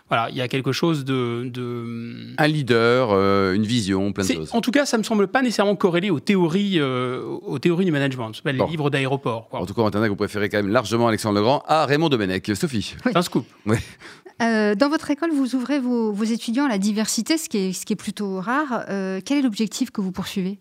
voilà, 0.09 0.31
il 0.31 0.37
y 0.37 0.41
a 0.41 0.47
quelque 0.47 0.71
chose 0.71 1.05
de. 1.05 1.51
Un 2.39 2.47
leader, 2.47 3.09
euh, 3.11 3.55
une 3.55 3.65
vision, 3.65 4.13
plein 4.13 4.25
de 4.25 4.33
choses. 4.33 4.51
En 4.53 4.61
tout 4.61 4.71
cas, 4.71 4.87
ça 4.87 4.97
ne 4.97 5.01
me 5.01 5.05
semble 5.05 5.27
pas 5.27 5.43
nécessairement 5.43 5.75
corrélé 5.75 6.11
aux 6.11 6.21
théories, 6.21 6.79
euh, 6.79 7.23
aux 7.23 7.59
théories 7.59 7.85
du 7.85 7.91
management. 7.91 8.33
C'est 8.33 8.53
les 8.53 8.65
livres 8.67 8.89
d'aéroport. 8.89 9.49
En 9.51 9.67
tout 9.67 9.75
cas, 9.75 9.83
Internet, 9.83 10.09
vous 10.09 10.17
préférez 10.17 10.49
quand 10.49 10.59
même 10.59 10.71
largement 10.71 11.09
Alexandre 11.09 11.39
Legrand 11.39 11.63
à 11.67 11.87
Raymond 11.87 12.09
Domenech. 12.09 12.55
Sophie. 12.55 12.95
C'est 13.03 13.17
un 13.17 13.23
scoop. 13.23 13.47
Oui. 13.67 13.79
dans 14.41 14.89
votre 14.89 15.11
école, 15.11 15.31
vous 15.33 15.57
ouvrez 15.57 15.81
vos, 15.81 16.13
vos, 16.13 16.25
étudiants 16.25 16.67
à 16.67 16.69
la 16.69 16.79
diversité, 16.79 17.37
ce 17.37 17.49
qui 17.49 17.59
est, 17.59 17.73
ce 17.73 17.85
qui 17.85 17.95
est 17.95 17.97
plutôt 17.97 18.41
rare. 18.41 18.85
quel 19.25 19.39
est 19.39 19.43
l'objectif 19.43 19.91
que 19.91 20.01
vous 20.01 20.13
poursuivez? 20.13 20.59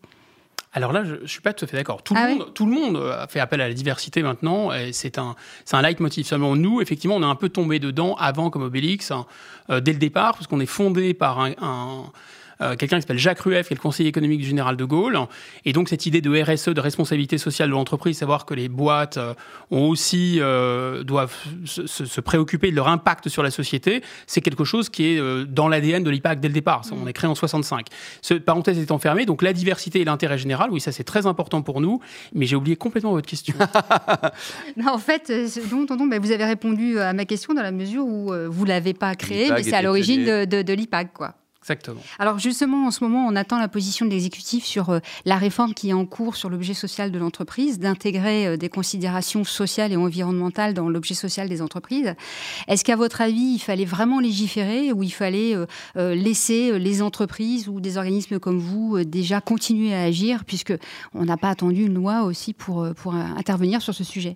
Alors 0.75 0.91
là, 0.91 1.05
je 1.05 1.15
ne 1.15 1.25
suis 1.25 1.39
pas 1.39 1.53
tout 1.53 1.63
à 1.63 1.67
fait 1.69 1.77
d'accord. 1.77 2.03
Tout, 2.03 2.13
le 2.13 2.19
ah 2.21 2.27
monde, 2.27 2.53
tout 2.53 2.65
le 2.65 2.71
monde 2.73 2.97
a 2.97 3.27
fait 3.27 3.39
appel 3.39 3.61
à 3.61 3.67
la 3.69 3.73
diversité 3.73 4.21
maintenant, 4.21 4.71
c'est 4.91 5.17
un, 5.17 5.35
un 5.71 5.81
leitmotiv. 5.81 6.25
Seulement, 6.25 6.57
nous, 6.57 6.81
effectivement, 6.81 7.15
on 7.15 7.21
est 7.23 7.25
un 7.25 7.35
peu 7.35 7.47
tombé 7.47 7.79
dedans 7.79 8.15
avant 8.15 8.49
comme 8.49 8.63
Obélix, 8.63 9.11
hein, 9.11 9.25
euh, 9.69 9.79
dès 9.79 9.93
le 9.93 9.99
départ, 9.99 10.33
parce 10.33 10.47
qu'on 10.47 10.59
est 10.59 10.65
fondé 10.65 11.13
par 11.13 11.39
un 11.39 12.11
euh, 12.61 12.75
quelqu'un 12.75 12.97
qui 12.97 13.01
s'appelle 13.01 13.17
Jacques 13.17 13.39
Rueff, 13.41 13.67
qui 13.67 13.73
est 13.73 13.77
le 13.77 13.81
conseiller 13.81 14.09
économique 14.09 14.41
du 14.41 14.47
général 14.47 14.77
de 14.77 14.85
Gaulle. 14.85 15.17
Et 15.65 15.73
donc 15.73 15.89
cette 15.89 16.05
idée 16.05 16.21
de 16.21 16.41
RSE, 16.41 16.69
de 16.69 16.81
responsabilité 16.81 17.37
sociale 17.37 17.69
de 17.69 17.73
l'entreprise, 17.73 18.17
savoir 18.17 18.45
que 18.45 18.53
les 18.53 18.69
boîtes 18.69 19.17
euh, 19.17 19.33
ont 19.71 19.87
aussi 19.87 20.37
euh, 20.39 21.03
doivent 21.03 21.35
se, 21.65 22.21
préoccuper 22.21 22.71
de 22.71 22.75
leur 22.75 22.87
impact 22.87 23.29
sur 23.29 23.43
la 23.43 23.51
société, 23.51 24.01
c'est 24.25 24.41
quelque 24.41 24.63
chose 24.63 24.89
qui 24.89 25.05
est 25.05 25.45
dans 25.45 25.67
l'ADN 25.67 26.03
de 26.03 26.09
l'IPAC 26.09 26.39
dès 26.39 26.47
le 26.47 26.53
départ. 26.53 26.81
On 26.91 27.07
est 27.07 27.13
créé 27.13 27.29
en 27.29 27.35
65. 27.35 27.87
Cette 28.21 28.45
parenthèse 28.45 28.79
étant 28.79 28.97
fermée, 28.97 29.25
donc 29.25 29.41
la 29.41 29.53
diversité 29.53 30.01
et 30.01 30.05
l'intérêt 30.05 30.37
général, 30.37 30.71
oui, 30.71 30.79
ça 30.79 30.91
c'est 30.91 31.03
très 31.03 31.27
important 31.27 31.61
pour 31.61 31.81
nous. 31.81 31.99
Mais 32.33 32.45
j'ai 32.45 32.55
oublié 32.55 32.75
complètement 32.75 33.11
votre 33.11 33.27
question. 33.27 33.55
non, 34.77 34.93
en 34.93 34.97
fait, 34.97 35.31
non, 35.71 36.07
ben, 36.07 36.19
vous 36.19 36.31
avez 36.31 36.45
répondu 36.45 36.99
à 36.99 37.13
ma 37.13 37.25
question 37.25 37.53
dans 37.53 37.61
la 37.61 37.71
mesure 37.71 38.05
où 38.05 38.33
vous 38.49 38.65
l'avez 38.65 38.93
pas 38.93 39.13
créé, 39.15 39.51
mais 39.51 39.63
c'est 39.63 39.73
à 39.73 39.81
l'origine 39.81 40.25
de, 40.25 40.45
de, 40.45 40.61
de 40.61 40.73
l'IPAC, 40.73 41.13
quoi. 41.13 41.35
Exactement. 41.65 42.01
Alors 42.19 42.37
justement, 42.37 42.85
en 42.85 42.91
ce 42.91 43.03
moment, 43.03 43.25
on 43.25 43.35
attend 43.35 43.57
la 43.57 43.67
position 43.67 44.05
de 44.05 44.11
l'exécutif 44.11 44.65
sur 44.65 44.91
euh, 44.91 44.99
la 45.25 45.35
réforme 45.35 45.73
qui 45.73 45.89
est 45.89 45.93
en 45.93 46.05
cours 46.05 46.35
sur 46.35 46.47
l'objet 46.47 46.75
social 46.75 47.09
de 47.09 47.17
l'entreprise, 47.17 47.79
d'intégrer 47.79 48.45
euh, 48.45 48.55
des 48.55 48.69
considérations 48.69 49.43
sociales 49.43 49.91
et 49.91 49.95
environnementales 49.95 50.75
dans 50.75 50.89
l'objet 50.89 51.15
social 51.15 51.49
des 51.49 51.63
entreprises. 51.63 52.13
Est-ce 52.67 52.83
qu'à 52.83 52.95
votre 52.95 53.19
avis, 53.19 53.55
il 53.55 53.59
fallait 53.59 53.83
vraiment 53.83 54.19
légiférer 54.19 54.93
ou 54.93 55.01
il 55.01 55.09
fallait 55.09 55.55
euh, 55.55 56.13
laisser 56.13 56.77
les 56.77 57.01
entreprises 57.01 57.67
ou 57.67 57.79
des 57.79 57.97
organismes 57.97 58.37
comme 58.37 58.59
vous 58.59 59.03
déjà 59.03 59.41
continuer 59.41 59.95
à 59.95 60.03
agir, 60.03 60.45
puisque 60.45 60.73
on 61.15 61.25
n'a 61.25 61.37
pas 61.37 61.49
attendu 61.49 61.85
une 61.85 61.95
loi 61.95 62.25
aussi 62.25 62.53
pour, 62.53 62.87
pour 62.95 63.15
intervenir 63.15 63.81
sur 63.81 63.95
ce 63.95 64.03
sujet? 64.03 64.35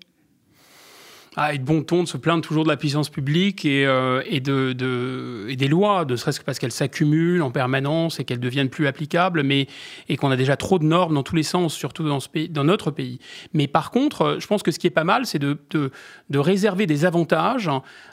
Ah, 1.36 1.56
de 1.56 1.64
bon 1.64 1.84
ton 1.84 2.04
de 2.04 2.08
se 2.08 2.18
plaindre 2.18 2.42
toujours 2.42 2.64
de 2.64 2.70
la 2.70 2.78
puissance 2.78 3.10
publique 3.10 3.64
et, 3.64 3.86
euh, 3.86 4.24
des 4.24 5.68
lois, 5.68 6.04
ne 6.06 6.16
serait-ce 6.16 6.40
que 6.40 6.46
parce 6.46 6.58
qu'elles 6.58 6.72
s'accumulent 6.72 7.44
en 7.44 7.52
permanence 7.52 8.20
et 8.20 8.24
qu'elles 8.24 8.40
deviennent 8.40 8.70
plus 8.70 8.88
applicables, 8.88 9.44
mais, 9.44 9.68
et 10.08 10.18
qu'on 10.18 10.32
a 10.32 10.36
déjà 10.36 10.58
trop 10.58 10.80
de 10.80 10.86
normes 10.86 11.14
dans 11.14 11.22
tous 11.22 11.36
les 11.36 11.44
sens, 11.44 11.76
surtout 11.76 12.04
dans, 12.04 12.64
notre 12.64 12.92
pays. 12.92 13.20
Mais 13.54 13.68
par 13.68 13.92
contre, 13.92 14.38
je 14.40 14.48
pense 14.48 14.64
que 14.64 14.72
ce 14.72 14.80
qui 14.80 14.88
est 14.88 14.92
pas 14.92 15.04
mal, 15.04 15.26
c'est 15.28 15.40
de, 15.40 15.58
réserver 16.34 16.88
des 16.88 17.06
avantages 17.06 17.70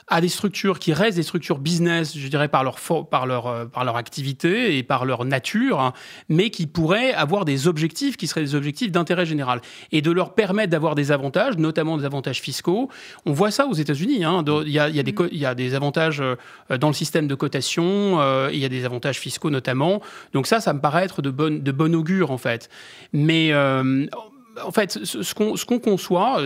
à 0.07 0.21
des 0.21 0.29
structures 0.29 0.79
qui 0.79 0.93
restent 0.93 1.17
des 1.17 1.23
structures 1.23 1.57
business, 1.57 2.15
je 2.17 2.27
dirais, 2.27 2.47
par 2.47 2.63
leur, 2.63 3.47
euh, 3.47 3.65
activité 3.95 4.77
et 4.77 4.83
par 4.83 5.05
leur 5.05 5.25
nature, 5.25 5.79
hein, 5.79 5.93
mais 6.29 6.49
qui 6.51 6.67
pourraient 6.67 7.13
avoir 7.13 7.45
des 7.45 7.67
objectifs 7.67 8.15
qui 8.15 8.27
seraient 8.27 8.43
des 8.43 8.55
objectifs 8.55 8.91
d'intérêt 8.91 9.25
général 9.25 9.61
et 9.91 10.01
de 10.01 10.11
leur 10.11 10.35
permettre 10.35 10.69
d'avoir 10.69 10.93
des 10.93 11.11
avantages, 11.11 11.57
notamment 11.57 11.97
des 11.97 12.05
avantages 12.05 12.41
fiscaux. 12.41 12.89
On 13.25 13.33
voit 13.33 13.51
ça 13.51 13.65
aux 13.67 13.73
États-Unis. 13.73 14.23
Hein, 14.23 14.43
il 14.65 14.71
y, 14.71 14.79
a, 14.79 14.89
y, 14.89 14.99
a 14.99 15.03
y, 15.31 15.45
a, 15.45 15.55
des 15.55 15.75
avantages 15.75 16.21
euh, 16.21 16.77
dans 16.77 16.87
le 16.87 16.93
système 16.93 17.27
de 17.27 17.35
cotation, 17.35 18.19
euh, 18.19 18.49
il 18.51 18.59
y 18.59 18.65
a 18.65 18.69
des 18.69 18.85
avantages 18.85 19.19
fiscaux 19.19 19.49
notamment. 19.49 20.01
Donc 20.33 20.47
ça, 20.47 20.59
ça 20.59 20.73
me 20.73 20.79
paraît 20.79 21.03
être 21.03 21.21
de 21.21 21.29
bon, 21.29 21.61
de 21.61 21.71
bon 21.71 21.95
augure 21.95 22.31
en 22.31 22.37
fait. 22.37 22.69
Mais 23.13 23.53
en 23.53 24.71
fait, 24.71 24.99
ce, 25.03 25.65
qu'on 25.65 25.79
conçoit, 25.79 26.41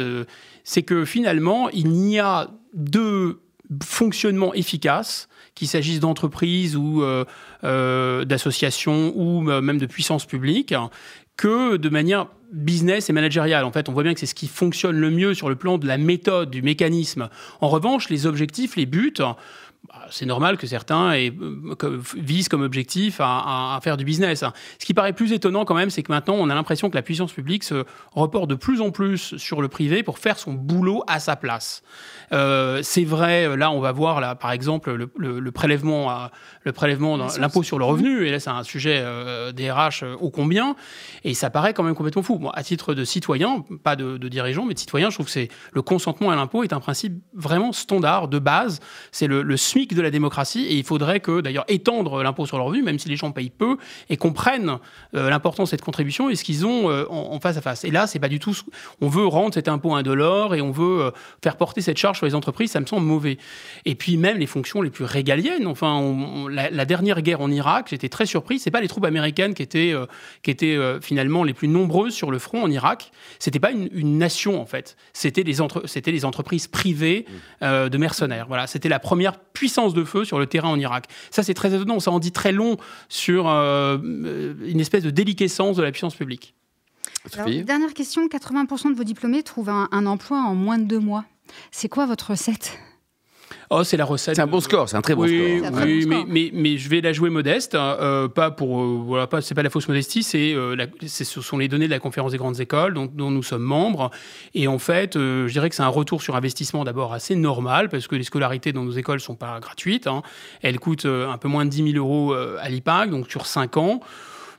c'est 0.63 0.83
que 0.83 1.05
finalement, 1.05 1.69
il 1.69 1.89
n'y 1.89 2.19
a 2.19 2.49
deux 2.73 3.39
fonctionnement 3.83 4.53
efficace, 4.53 5.27
qu'il 5.55 5.67
s'agisse 5.67 5.99
d'entreprises 5.99 6.75
ou 6.75 7.03
euh, 7.03 7.25
euh, 7.63 8.25
d'associations 8.25 9.13
ou 9.15 9.49
euh, 9.49 9.61
même 9.61 9.77
de 9.77 9.85
puissance 9.85 10.25
publique, 10.25 10.73
que 11.37 11.77
de 11.77 11.89
manière 11.89 12.27
business 12.51 13.09
et 13.09 13.13
managériale. 13.13 13.63
En 13.63 13.71
fait, 13.71 13.89
on 13.89 13.93
voit 13.93 14.03
bien 14.03 14.13
que 14.13 14.19
c'est 14.19 14.25
ce 14.25 14.35
qui 14.35 14.47
fonctionne 14.47 14.97
le 14.97 15.09
mieux 15.09 15.33
sur 15.33 15.49
le 15.49 15.55
plan 15.55 15.77
de 15.77 15.87
la 15.87 15.97
méthode, 15.97 16.49
du 16.51 16.61
mécanisme. 16.61 17.29
En 17.61 17.69
revanche, 17.69 18.09
les 18.09 18.25
objectifs, 18.25 18.75
les 18.75 18.85
buts, 18.85 19.13
c'est 20.09 20.25
normal 20.25 20.57
que 20.57 20.67
certains 20.67 21.13
visent 22.15 22.49
comme 22.49 22.61
objectif 22.61 23.17
à, 23.19 23.79
faire 23.83 23.97
du 23.97 24.05
business. 24.05 24.43
Ce 24.79 24.85
qui 24.85 24.93
paraît 24.93 25.13
plus 25.13 25.33
étonnant 25.33 25.65
quand 25.65 25.75
même, 25.75 25.89
c'est 25.89 26.03
que 26.03 26.11
maintenant, 26.11 26.35
on 26.35 26.49
a 26.49 26.55
l'impression 26.55 26.89
que 26.89 26.95
la 26.95 27.01
puissance 27.01 27.33
publique 27.33 27.63
se 27.63 27.83
reporte 28.13 28.49
de 28.49 28.55
plus 28.55 28.81
en 28.81 28.91
plus 28.91 29.37
sur 29.37 29.61
le 29.61 29.67
privé 29.67 30.03
pour 30.03 30.19
faire 30.19 30.37
son 30.37 30.53
boulot 30.53 31.03
à 31.07 31.19
sa 31.19 31.35
place. 31.35 31.83
Euh, 32.31 32.79
c'est 32.83 33.03
vrai, 33.03 33.55
là, 33.57 33.71
on 33.71 33.79
va 33.79 33.91
voir, 33.91 34.21
là, 34.21 34.35
par 34.35 34.51
exemple, 34.51 34.93
le, 34.93 35.51
prélèvement, 35.51 36.29
le 36.63 36.71
prélèvement 36.71 37.17
l'impôt 37.17 37.63
sur 37.63 37.79
le 37.79 37.85
revenu, 37.85 38.25
et 38.25 38.31
là, 38.31 38.39
c'est 38.39 38.49
un 38.49 38.63
sujet 38.63 39.01
euh, 39.03 39.51
des 39.51 39.71
RH 39.71 40.03
euh, 40.03 40.15
ô 40.19 40.29
combien, 40.29 40.75
et 41.23 41.33
ça 41.33 41.49
paraît 41.49 41.73
quand 41.73 41.83
même 41.83 41.95
complètement 41.95 42.23
fou. 42.23 42.49
à 42.53 42.63
titre 42.63 42.93
de 42.93 43.03
citoyen, 43.03 43.63
pas 43.83 43.95
de, 43.95 44.17
dirigeant, 44.17 44.65
mais 44.65 44.73
de 44.73 44.79
citoyen, 44.79 45.09
je 45.09 45.15
trouve 45.15 45.25
que 45.25 45.31
c'est 45.31 45.49
le 45.73 45.81
consentement 45.81 46.31
à 46.31 46.35
l'impôt 46.35 46.63
est 46.63 46.73
un 46.73 46.79
principe 46.79 47.21
vraiment 47.33 47.71
standard, 47.71 48.27
de 48.27 48.39
base. 48.39 48.79
C'est 49.11 49.27
le, 49.27 49.57
SMIC 49.71 49.93
de 49.93 50.01
la 50.01 50.11
démocratie, 50.11 50.65
et 50.65 50.75
il 50.75 50.83
faudrait 50.83 51.19
que, 51.19 51.41
d'ailleurs, 51.41 51.65
étendre 51.67 52.23
l'impôt 52.23 52.45
sur 52.45 52.57
le 52.57 52.63
revenu, 52.63 52.83
même 52.83 52.99
si 52.99 53.09
les 53.09 53.15
gens 53.15 53.31
payent 53.31 53.49
peu, 53.49 53.77
et 54.09 54.17
comprennent 54.17 54.77
l'importance 55.13 55.69
de 55.69 55.71
cette 55.71 55.81
contribution 55.81 56.29
et 56.29 56.35
ce 56.35 56.43
qu'ils 56.43 56.65
ont 56.65 56.89
en, 57.09 57.39
face 57.39 57.57
à 57.57 57.61
face. 57.61 57.83
Et 57.83 57.91
là, 57.91 58.07
c'est 58.07 58.19
pas 58.19 58.29
du 58.29 58.39
tout. 58.39 58.57
On 59.01 59.07
veut 59.07 59.25
rendre 59.25 59.53
cet 59.53 59.67
impôt 59.67 59.93
indolore 59.93 60.55
et 60.55 60.61
on 60.61 60.71
veut 60.71 61.11
faire 61.43 61.57
porter 61.57 61.81
cette 61.81 61.97
charge 61.97 62.17
sur 62.17 62.25
les 62.25 62.35
entreprises, 62.35 62.71
ça 62.71 62.79
me 62.79 62.85
semble 62.85 63.05
mauvais. 63.05 63.37
Et 63.85 63.95
puis 63.95 64.17
même 64.17 64.37
les 64.37 64.45
fonctions 64.45 64.81
les 64.81 64.89
plus 64.89 65.05
régaliennes. 65.05 65.67
Enfin, 65.67 66.47
la, 66.49 66.85
dernière 66.85 67.21
guerre 67.21 67.41
en 67.41 67.51
Irak, 67.51 67.87
j'étais 67.89 68.09
très 68.09 68.25
surpris. 68.25 68.59
C'est 68.59 68.71
pas 68.71 68.81
les 68.81 68.87
troupes 68.87 69.05
américaines 69.05 69.53
qui 69.53 69.63
étaient, 69.63 69.93
euh, 69.93 70.05
qui 70.43 70.51
étaient 70.51 70.75
euh, 70.75 70.99
finalement 71.01 71.43
les 71.43 71.53
plus 71.53 71.67
nombreuses 71.67 72.13
sur 72.13 72.31
le 72.31 72.39
front 72.39 72.63
en 72.63 72.69
Irak. 72.69 73.11
C'était 73.39 73.59
pas 73.59 73.71
une, 73.71 74.17
nation 74.17 74.61
en 74.61 74.65
fait. 74.65 74.97
C'était 75.13 75.43
les, 75.43 75.61
entre, 75.61 75.83
c'était 75.87 76.11
les 76.11 76.25
entreprises 76.25 76.67
privées 76.67 77.25
euh, 77.63 77.89
de 77.89 77.97
mercenaires. 77.97 78.45
Voilà, 78.47 78.67
c'était 78.67 78.89
la 78.89 78.99
première 78.99 79.39
puissance 79.61 79.93
de 79.93 80.03
feu 80.03 80.25
sur 80.25 80.39
le 80.39 80.47
terrain 80.47 80.69
en 80.69 80.79
Irak. 80.79 81.05
Ça, 81.29 81.43
c'est 81.43 81.53
très 81.53 81.71
étonnant. 81.75 81.99
Ça 81.99 82.09
en 82.09 82.17
dit 82.17 82.31
très 82.31 82.51
long 82.51 82.77
sur 83.09 83.45
une 83.47 84.79
espèce 84.79 85.03
de 85.03 85.11
déliquescence 85.11 85.77
de 85.77 85.83
la 85.83 85.91
puissance 85.91 86.15
publique. 86.15 86.55
dernière 87.35 87.93
question, 87.93 88.25
80% 88.25 88.89
de 88.91 88.97
vos 88.97 89.03
diplômés 89.03 89.43
trouvent 89.43 89.69
un, 89.69 89.87
un 89.91 90.07
emploi 90.07 90.39
en 90.39 90.55
moins 90.55 90.79
de 90.79 90.85
deux 90.85 90.99
mois. 90.99 91.25
C'est 91.69 91.89
quoi 91.89 92.07
votre 92.07 92.31
recette? 92.31 92.79
Oh, 93.73 93.85
c'est 93.85 93.95
la 93.95 94.03
recette. 94.03 94.35
C'est 94.35 94.41
un 94.41 94.47
bon 94.47 94.59
score, 94.59 94.89
c'est 94.89 94.97
un 94.97 95.01
très 95.01 95.15
bon 95.15 95.21
oui, 95.21 95.59
score. 95.59 95.71
Oui, 95.81 96.05
mais, 96.05 96.25
mais, 96.27 96.51
mais, 96.53 96.77
je 96.77 96.89
vais 96.89 96.99
la 96.99 97.13
jouer 97.13 97.29
modeste. 97.29 97.73
Hein, 97.73 97.95
euh, 98.01 98.27
pas 98.27 98.51
pour, 98.51 98.81
euh, 98.81 99.01
voilà, 99.05 99.27
pas, 99.27 99.39
c'est 99.39 99.55
pas 99.55 99.63
la 99.63 99.69
fausse 99.69 99.87
modestie, 99.87 100.23
c'est, 100.23 100.53
euh, 100.53 100.75
ce 101.07 101.41
sont 101.41 101.57
les 101.57 101.69
données 101.69 101.85
de 101.85 101.91
la 101.91 101.99
conférence 101.99 102.33
des 102.33 102.37
grandes 102.37 102.59
écoles 102.59 102.93
dont, 102.93 103.05
dont 103.05 103.31
nous 103.31 103.43
sommes 103.43 103.63
membres. 103.63 104.11
Et 104.55 104.67
en 104.67 104.77
fait, 104.77 105.15
euh, 105.15 105.47
je 105.47 105.53
dirais 105.53 105.69
que 105.69 105.75
c'est 105.75 105.83
un 105.83 105.87
retour 105.87 106.21
sur 106.21 106.35
investissement 106.35 106.83
d'abord 106.83 107.13
assez 107.13 107.35
normal 107.35 107.87
parce 107.87 108.07
que 108.07 108.17
les 108.17 108.23
scolarités 108.23 108.73
dans 108.73 108.83
nos 108.83 108.91
écoles 108.91 109.21
sont 109.21 109.35
pas 109.35 109.57
gratuites. 109.61 110.05
Hein. 110.05 110.21
Elles 110.61 110.77
coûtent 110.77 111.05
un 111.05 111.37
peu 111.37 111.47
moins 111.47 111.63
de 111.63 111.69
10 111.69 111.93
000 111.93 112.05
euros 112.05 112.33
à 112.33 112.67
l'IPAC, 112.67 113.09
donc 113.09 113.31
sur 113.31 113.45
5 113.45 113.77
ans. 113.77 114.01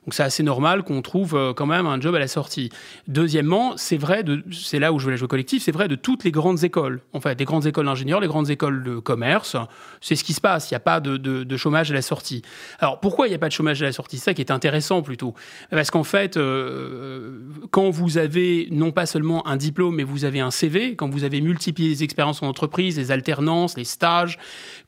Donc 0.05 0.15
c'est 0.15 0.25
assez 0.25 0.43
normal 0.43 0.83
qu'on 0.83 1.01
trouve 1.01 1.35
euh, 1.37 1.53
quand 1.53 1.67
même 1.67 1.87
un 1.87 2.01
job 2.01 2.15
à 2.15 2.19
la 2.19 2.27
sortie. 2.27 2.71
Deuxièmement, 3.07 3.75
c'est 3.77 3.97
vrai, 3.97 4.25
c'est 4.51 4.81
là 4.81 4.93
où 4.93 4.99
je 4.99 5.09
veux 5.09 5.17
jouer 5.17 5.29
collectif, 5.29 5.63
c'est 5.63 5.73
vrai 5.73 5.87
de 5.87 5.95
toutes 5.95 6.25
les 6.25 6.33
grandes 6.33 6.65
écoles. 6.65 7.01
En 7.13 7.21
fait, 7.21 7.39
les 7.39 7.45
grandes 7.45 7.67
écoles 7.67 7.87
d'ingénieurs, 7.87 8.21
les 8.21 8.27
grandes 8.27 8.51
écoles 8.51 8.83
de 8.83 8.99
commerce, 8.99 9.57
c'est 10.01 10.17
ce 10.17 10.25
qui 10.25 10.33
se 10.33 10.41
passe. 10.41 10.71
Il 10.71 10.75
n'y 10.75 10.77
a 10.77 10.81
pas 10.81 10.99
de, 10.99 11.17
de, 11.17 11.45
de, 11.45 11.57
chômage 11.57 11.93
à 11.93 11.95
la 11.95 12.03
sortie. 12.03 12.43
Alors 12.81 12.99
pourquoi 12.99 13.29
il 13.29 13.31
n'y 13.31 13.37
a 13.37 13.39
pas 13.39 13.47
de 13.47 13.53
chômage 13.53 13.81
à 13.81 13.87
la 13.87 13.93
sortie? 13.93 14.19
C'est 14.19 14.25
ça 14.25 14.35
qui 14.35 14.43
est 14.43 14.51
intéressant 14.51 15.03
plutôt. 15.03 15.35
Parce 15.71 15.93
qu'en 15.93 16.05
fait, 16.05 16.37
euh, 16.37 17.39
quand 17.71 17.91
vous 17.91 18.19
avez 18.19 18.69
non 18.73 18.91
pas 18.91 19.07
seulement 19.07 19.47
un 19.47 19.57
diplôme, 19.57 19.97
mais 19.97 20.05
vous 20.05 20.25
avez 20.25 20.41
un 20.41 20.51
CV, 20.51 20.97
quand 20.97 21.09
vous 21.09 21.23
avez 21.23 21.41
multiplié 21.41 21.89
les 21.89 22.03
expériences 22.03 22.43
en 22.43 22.49
entreprise, 22.49 22.99
les 22.99 23.13
alternances, 23.13 23.77
les 23.77 23.85
stages, 23.85 24.39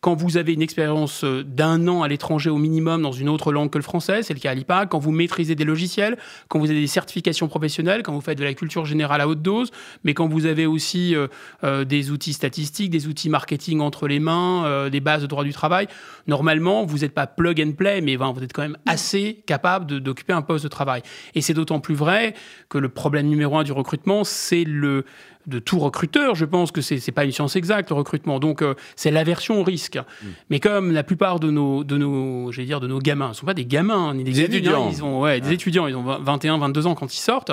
quand 0.01 0.15
vous 0.15 0.37
avez 0.37 0.53
une 0.53 0.63
expérience 0.63 1.23
euh, 1.23 1.45
d'un 1.45 1.87
an 1.87 2.03
à 2.03 2.09
l'étranger 2.09 2.51
au 2.51 2.59
minimum 2.59 3.03
dans 3.03 3.13
une 3.13 3.29
autre 3.29 3.53
langue 3.53 3.71
que 3.71 3.79
le 3.79 3.85
français, 3.85 4.23
c'est 4.25 4.35
le 4.35 4.41
cas 4.41 4.51
à 4.51 4.55
l'IPA, 4.55 4.87
vous 5.05 5.13
maîtrisez 5.13 5.55
des 5.55 5.65
logiciels, 5.65 6.17
quand 6.49 6.59
vous 6.59 6.71
avez 6.71 6.81
des 6.81 6.87
certifications 6.87 7.47
professionnelles, 7.47 8.03
quand 8.03 8.13
vous 8.13 8.21
faites 8.21 8.39
de 8.39 8.45
la 8.45 8.55
culture 8.55 8.87
générale 8.87 9.21
à 9.21 9.29
haute 9.29 9.43
dose, 9.43 9.71
mais 10.03 10.15
quand 10.15 10.27
vous 10.27 10.47
avez 10.47 10.67
aussi 10.67 11.15
euh, 11.15 11.29
euh, 11.63 11.85
des 11.85 12.11
outils 12.11 12.33
statistiques, 12.33 12.91
des 12.91 13.07
outils 13.07 13.29
marketing 13.29 13.81
entre 13.81 14.09
les 14.09 14.19
mains, 14.19 14.65
euh, 14.65 14.91
des 14.91 15.01
bases 15.01 15.23
de 15.23 15.27
droit 15.27 15.45
du 15.45 15.53
travail, 15.53 15.87
normalement, 16.27 16.85
vous 16.85 16.99
n'êtes 16.99 17.15
pas 17.15 17.27
plug 17.27 17.61
and 17.61 17.73
play, 17.73 18.01
mais 18.01 18.17
ben, 18.17 18.33
vous 18.33 18.43
êtes 18.43 18.53
quand 18.53 18.63
même 18.63 18.79
assez 18.87 19.43
capable 19.47 20.01
d'occuper 20.01 20.33
un 20.33 20.43
poste 20.43 20.65
de 20.65 20.69
travail. 20.69 21.03
Et 21.35 21.43
c'est 21.43 21.55
d'autant 21.55 21.81
plus 21.81 21.95
vrai 21.95 22.35
que 22.69 22.79
le 22.79 22.89
problème 22.89 23.27
numéro 23.27 23.59
un 23.59 23.63
du 23.63 23.73
recrutement, 23.73 24.25
c'est 24.25 24.65
le 24.65 25.05
de 25.47 25.59
tout 25.59 25.79
recruteur. 25.79 26.35
Je 26.35 26.45
pense 26.45 26.71
que 26.73 26.81
c'est 26.81 27.05
n'est 27.07 27.13
pas 27.13 27.25
une 27.25 27.33
science 27.33 27.57
exacte 27.57 27.91
le 27.91 27.97
recrutement. 27.97 28.39
Donc 28.39 28.63
euh, 28.63 28.75
c'est 28.97 29.11
l'aversion 29.11 29.61
au 29.61 29.65
risque. 29.65 29.97
Mm. 29.97 30.27
Mais 30.51 30.61
comme 30.61 30.93
la 30.93 31.03
plupart 31.03 31.41
de 31.41 31.51
nos 31.51 31.85
de 31.85 31.97
nos 31.97 32.51
dire 32.51 32.81
de 32.81 32.87
nos 32.87 32.99
gamins, 32.99 33.29
ne 33.29 33.35
sont 33.35 33.47
pas 33.47 33.55
des 33.55 33.67
gamins 33.67 34.11
hein, 34.11 34.15
ni 34.15 34.25
des, 34.25 34.41
étudiants, 34.41 34.91
ils 34.91 35.05
ont 35.05 35.21
ouais, 35.21 35.41
des 35.41 35.53
étudiants, 35.53 35.87
ils 35.87 35.97
ont 35.97 36.03
21, 36.03 36.59
22 36.59 36.87
ans 36.87 36.95
quand 36.95 37.13
ils 37.15 37.19
sortent. 37.19 37.53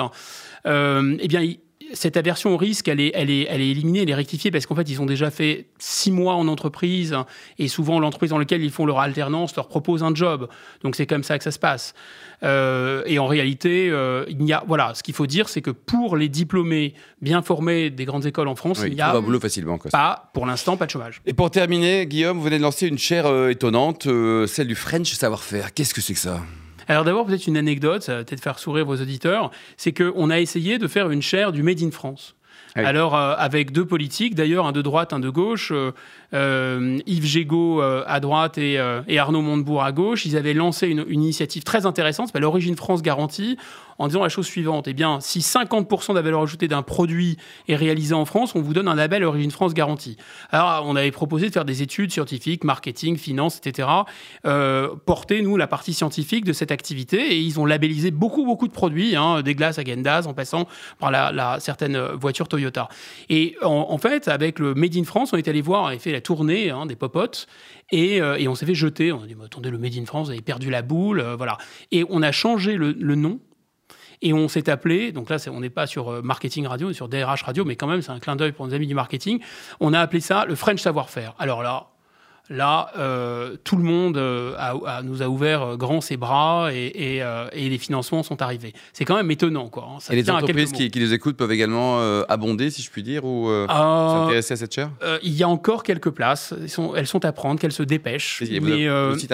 Euh, 0.66 1.16
eh 1.20 1.28
bien 1.28 1.42
cette 1.94 2.16
aversion 2.16 2.54
au 2.54 2.56
risque, 2.56 2.88
elle 2.88 3.00
est, 3.00 3.12
elle 3.14 3.30
est, 3.30 3.46
elle 3.48 3.60
est 3.60 3.68
éliminée, 3.68 4.02
elle 4.02 4.10
est 4.10 4.14
rectifiée 4.14 4.50
parce 4.50 4.66
qu'en 4.66 4.74
fait, 4.74 4.88
ils 4.88 5.00
ont 5.00 5.06
déjà 5.06 5.30
fait 5.30 5.66
six 5.78 6.10
mois 6.10 6.34
en 6.34 6.48
entreprise 6.48 7.16
et 7.58 7.68
souvent 7.68 8.00
l'entreprise 8.00 8.30
dans 8.30 8.38
laquelle 8.38 8.62
ils 8.62 8.70
font 8.70 8.86
leur 8.86 8.98
alternance 9.00 9.54
leur 9.56 9.68
propose 9.68 10.02
un 10.02 10.14
job. 10.14 10.48
Donc 10.82 10.96
c'est 10.96 11.06
comme 11.06 11.24
ça 11.24 11.38
que 11.38 11.44
ça 11.44 11.50
se 11.50 11.58
passe. 11.58 11.94
Euh, 12.42 13.02
et 13.06 13.18
en 13.18 13.26
réalité, 13.26 13.88
euh, 13.90 14.24
il 14.28 14.42
y 14.44 14.52
a, 14.52 14.64
voilà, 14.66 14.94
ce 14.94 15.02
qu'il 15.02 15.14
faut 15.14 15.26
dire, 15.26 15.48
c'est 15.48 15.62
que 15.62 15.70
pour 15.70 16.16
les 16.16 16.28
diplômés 16.28 16.94
bien 17.20 17.42
formés 17.42 17.90
des 17.90 18.04
grandes 18.04 18.26
écoles 18.26 18.48
en 18.48 18.56
France, 18.56 18.82
il 18.86 18.94
y 18.94 19.00
a 19.00 19.20
boulot 19.20 19.40
facilement, 19.40 19.78
quoi. 19.78 19.90
pas, 19.90 20.30
pour 20.34 20.46
l'instant, 20.46 20.76
pas 20.76 20.86
de 20.86 20.90
chômage. 20.90 21.20
Et 21.26 21.34
pour 21.34 21.50
terminer, 21.50 22.06
Guillaume, 22.06 22.38
vous 22.38 22.44
venez 22.44 22.58
de 22.58 22.62
lancer 22.62 22.88
une 22.88 22.98
chaire 22.98 23.26
euh, 23.26 23.50
étonnante, 23.50 24.08
celle 24.46 24.66
du 24.66 24.74
French 24.74 25.12
savoir-faire. 25.12 25.72
Qu'est-ce 25.72 25.94
que 25.94 26.00
c'est 26.00 26.14
que 26.14 26.18
ça? 26.18 26.40
Alors 26.88 27.04
d'abord, 27.04 27.26
peut-être 27.26 27.46
une 27.46 27.56
anecdote, 27.56 28.02
ça 28.02 28.16
va 28.16 28.24
peut-être 28.24 28.42
faire 28.42 28.58
sourire 28.58 28.84
vos 28.84 28.96
auditeurs, 28.96 29.50
c'est 29.76 29.92
qu'on 29.92 30.30
a 30.30 30.40
essayé 30.40 30.78
de 30.78 30.86
faire 30.86 31.10
une 31.10 31.22
chaire 31.22 31.52
du 31.52 31.62
Made 31.62 31.82
in 31.82 31.90
France. 31.90 32.34
Alors, 32.74 33.14
avec 33.14 33.70
deux 33.70 33.84
politiques, 33.84 34.34
d'ailleurs, 34.34 34.66
un 34.66 34.72
de 34.72 34.80
droite, 34.80 35.12
un 35.12 35.20
de 35.20 35.28
gauche, 35.28 35.72
euh, 36.34 36.98
Yves 37.06 37.26
Gégaud 37.26 37.82
euh, 37.82 38.04
à 38.06 38.20
droite 38.20 38.56
et, 38.56 38.78
euh, 38.78 39.02
et, 39.06 39.18
Arnaud 39.18 39.42
Montebourg 39.42 39.82
à 39.82 39.92
gauche, 39.92 40.24
ils 40.24 40.36
avaient 40.36 40.54
lancé 40.54 40.88
une, 40.88 41.04
une 41.06 41.22
initiative 41.22 41.62
très 41.62 41.84
intéressante, 41.84 42.30
l'Origine 42.34 42.74
France 42.74 43.02
Garantie, 43.02 43.58
en 44.02 44.08
disant 44.08 44.22
la 44.22 44.28
chose 44.28 44.46
suivante 44.46 44.88
eh 44.88 44.94
bien, 44.94 45.20
si 45.20 45.38
50% 45.38 46.08
de 46.08 46.14
la 46.16 46.22
valeur 46.22 46.42
ajoutée 46.42 46.66
d'un 46.66 46.82
produit 46.82 47.36
est 47.68 47.76
réalisé 47.76 48.14
en 48.14 48.24
France, 48.24 48.56
on 48.56 48.60
vous 48.60 48.74
donne 48.74 48.88
un 48.88 48.96
label 48.96 49.22
Origine 49.22 49.52
France 49.52 49.74
Garantie. 49.74 50.16
Alors, 50.50 50.82
on 50.86 50.96
avait 50.96 51.12
proposé 51.12 51.46
de 51.48 51.52
faire 51.52 51.64
des 51.64 51.82
études 51.82 52.10
scientifiques, 52.10 52.64
marketing, 52.64 53.16
finance, 53.16 53.58
etc., 53.58 53.88
euh, 54.44 54.88
porter, 55.06 55.40
nous, 55.42 55.56
la 55.56 55.68
partie 55.68 55.94
scientifique 55.94 56.44
de 56.44 56.52
cette 56.52 56.72
activité, 56.72 57.32
et 57.32 57.38
ils 57.38 57.60
ont 57.60 57.64
labellisé 57.64 58.10
beaucoup, 58.10 58.44
beaucoup 58.44 58.66
de 58.66 58.72
produits, 58.72 59.14
hein, 59.14 59.40
des 59.42 59.54
glaces 59.54 59.78
à 59.78 59.84
Gendaz, 59.84 60.26
en 60.26 60.34
passant 60.34 60.66
par 60.98 61.12
la, 61.12 61.58
certaines 61.60 61.96
voitures 61.96 62.48
Toyota. 62.48 62.88
Et 63.28 63.54
en, 63.62 63.98
fait, 63.98 64.26
avec 64.26 64.58
le 64.58 64.74
Made 64.74 64.96
in 64.96 65.04
France, 65.04 65.32
on 65.32 65.36
est 65.36 65.46
allé 65.46 65.60
voir, 65.60 65.92
et 65.92 66.00
fait 66.00 66.10
la 66.10 66.20
tournée 66.20 66.70
hein, 66.70 66.86
des 66.86 66.96
popotes 66.96 67.46
et, 67.92 68.20
euh, 68.20 68.36
et 68.36 68.48
on 68.48 68.56
s'est 68.56 68.66
fait 68.66 68.74
jeter. 68.74 69.12
On 69.12 69.22
a 69.22 69.26
dit, 69.26 69.36
attendez, 69.44 69.70
le 69.70 69.78
Made 69.78 69.96
in 69.96 70.06
France, 70.06 70.26
vous 70.26 70.32
avez 70.32 70.42
perdu 70.42 70.70
la 70.70 70.82
boule, 70.82 71.20
euh, 71.20 71.36
voilà. 71.36 71.56
Et 71.92 72.04
on 72.10 72.20
a 72.20 72.32
changé 72.32 72.76
le 72.76 73.14
nom 73.14 73.38
et 74.22 74.32
on 74.32 74.48
s'est 74.48 74.70
appelé, 74.70 75.12
donc 75.12 75.28
là 75.28 75.36
on 75.50 75.60
n'est 75.60 75.70
pas 75.70 75.86
sur 75.86 76.08
euh, 76.08 76.22
marketing 76.22 76.66
radio, 76.66 76.88
on 76.88 76.90
est 76.90 76.94
sur 76.94 77.08
DRH 77.08 77.42
radio, 77.42 77.64
mais 77.64 77.76
quand 77.76 77.86
même 77.86 78.02
c'est 78.02 78.12
un 78.12 78.20
clin 78.20 78.36
d'œil 78.36 78.52
pour 78.52 78.66
nos 78.66 78.74
amis 78.74 78.86
du 78.86 78.94
marketing, 78.94 79.40
on 79.80 79.92
a 79.92 80.00
appelé 80.00 80.20
ça 80.20 80.44
le 80.46 80.54
French 80.54 80.80
savoir-faire. 80.80 81.34
Alors 81.38 81.62
là, 81.62 81.91
Là, 82.50 82.90
euh, 82.98 83.56
tout 83.62 83.76
le 83.76 83.84
monde 83.84 84.16
euh, 84.16 84.54
a, 84.58 85.02
nous 85.02 85.22
a 85.22 85.28
ouvert 85.28 85.62
euh, 85.62 85.76
grand 85.76 86.00
ses 86.00 86.16
bras 86.16 86.70
et, 86.72 87.22
et, 87.54 87.68
les 87.68 87.78
financements 87.78 88.24
sont 88.24 88.42
arrivés. 88.42 88.72
C'est 88.92 89.04
quand 89.04 89.14
même 89.14 89.30
étonnant. 89.30 89.68
Quoi, 89.68 89.88
hein. 89.88 89.98
et 90.10 90.16
les 90.16 90.28
entreprises 90.28 90.72
qui, 90.72 90.90
qui, 90.90 90.98
les 90.98 91.14
écoutent 91.14 91.36
peuvent 91.36 91.52
également 91.52 92.00
abonder, 92.28 92.70
si 92.70 92.82
je 92.82 92.90
puis 92.90 93.02
dire, 93.02 93.24
ou 93.24 93.48
s'intéresser 93.68 94.54
à 94.54 94.56
cette 94.56 94.74
chaire? 94.74 94.90
Il 95.22 95.32
y 95.32 95.42
a 95.42 95.48
encore 95.48 95.82
quelques 95.82 96.10
places. 96.10 96.52
Elles 96.60 96.68
sont, 96.68 96.94
elles 96.94 97.06
sont 97.06 97.24
à 97.24 97.32
prendre, 97.32 97.60
qu'elles 97.60 97.72
se 97.72 97.82
dépêchent. 97.82 98.42
Mais, 98.60 98.88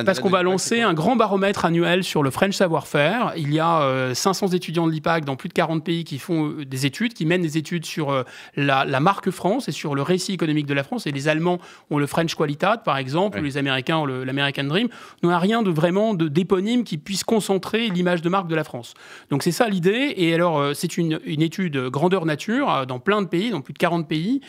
parce 0.05 0.21
qu'on 0.21 0.29
va 0.29 0.43
lancer 0.43 0.83
un 0.83 0.95
grand 0.95 1.17
baromètre 1.17 1.65
annuel 1.65 2.05
sur 2.05 2.23
le 2.23 2.31
French 2.31 2.55
savoir-faire. 2.55 3.33
Il 3.37 3.53
y 3.53 3.59
a 3.59 4.13
500 4.15 4.49
étudiants 4.49 4.87
de 4.87 4.93
l'IPAC 4.93 5.25
dans 5.25 5.37
plus 5.37 5.49
de 5.49 5.55
40 5.55 5.83
pays 5.83 6.05
qui 6.05 6.19
font 6.19 6.55
des 6.65 6.87
études, 6.87 7.15
qui 7.15 7.27
mènent 7.27 7.43
des 7.43 7.57
études 7.59 7.87
sur 7.87 8.25
la, 8.55 8.85
la, 8.85 9.01
marque 9.01 9.31
France 9.31 9.69
et 9.69 9.73
sur 9.73 9.95
le 9.95 10.03
récit 10.03 10.35
économique 10.35 10.67
de 10.67 10.75
la 10.75 10.85
France. 10.85 11.07
Et 11.07 11.13
les 11.13 11.29
Allemands 11.29 11.59
ont 11.91 11.99
le 11.99 12.07
French 12.07 12.35
Qualitat, 12.35 12.79
par 12.79 12.99
exemple 12.99 13.08
exemple, 13.09 13.41
les 13.41 13.57
Américains 13.57 14.05
l'American 14.07 14.65
Dream, 14.65 14.89
nous 15.23 15.31
a 15.31 15.39
rien 15.39 15.63
de 15.63 15.71
vraiment 15.71 16.15
d'éponyme 16.15 16.85
qui 16.85 16.99
puisse 16.99 17.25
concentrer 17.25 17.89
l'image 17.89 18.23
de 18.23 18.29
marque 18.29 18.49
de 18.49 18.55
la 18.55 18.65
France. 18.65 18.95
Donc 19.31 19.43
c'est 19.43 19.53
ça 19.53 19.69
l'idée. 19.69 20.15
Et 20.17 20.35
alors 20.35 20.59
euh, 20.59 20.75
c'est 20.75 20.99
une, 20.99 21.21
une, 21.25 21.43
étude 21.43 21.89
grandeur 21.89 22.27
nature 22.27 22.71
euh, 22.71 22.85
dans 22.85 22.99
plein 22.99 23.23
de 23.23 23.27
pays, 23.27 23.51
dans 23.51 23.61
plus 23.61 23.73
de 23.73 23.79
40 23.79 24.07
pays. 24.07 24.41